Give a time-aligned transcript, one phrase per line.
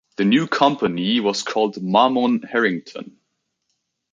[0.17, 3.19] The new company was called Marmon-Herrington.